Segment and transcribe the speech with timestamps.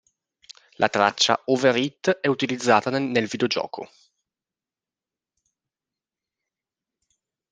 [0.77, 3.87] La traccia "Over It" è utilizzata nel videogioco